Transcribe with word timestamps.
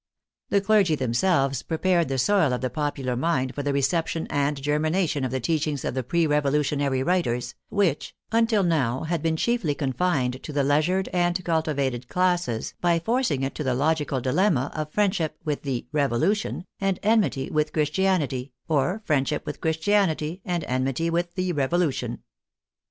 The 0.49 0.61
clergy 0.61 0.95
themselves 0.95 1.61
prepared 1.61 2.07
the 2.07 2.17
soil 2.17 2.53
of 2.53 2.61
the 2.61 2.71
popular 2.71 3.15
mind 3.15 3.53
for 3.53 3.61
the 3.61 3.71
reception 3.71 4.25
and 4.31 4.59
germination 4.59 5.23
of 5.23 5.29
the 5.29 5.39
teachings 5.39 5.85
of 5.85 5.93
the 5.93 6.01
pre 6.01 6.25
revolutionary 6.25 7.03
writers, 7.03 7.53
which, 7.69 8.15
until 8.31 8.63
now, 8.63 9.03
had 9.03 9.21
been 9.21 9.37
chiefly 9.37 9.75
confined 9.75 10.41
to 10.41 10.51
the 10.51 10.63
leisured 10.63 11.07
and 11.09 11.35
culti 11.45 11.75
vated 11.75 12.07
classes, 12.07 12.73
by 12.81 12.97
forcing 12.97 13.43
it 13.43 13.53
to 13.53 13.63
the 13.63 13.75
logical 13.75 14.19
dilemma 14.21 14.71
of 14.73 14.91
friendship 14.91 15.37
with 15.45 15.61
the" 15.61 15.85
Revolution" 15.91 16.65
and 16.81 16.97
enmity 17.03 17.51
with 17.51 17.71
Chris 17.71 17.91
tianity, 17.91 18.49
or 18.67 19.03
friendship 19.05 19.45
with 19.45 19.61
Christianity 19.61 20.41
and 20.43 20.63
enmity 20.63 21.11
with 21.11 21.35
the" 21.35 21.51
Revolution." 21.53 22.23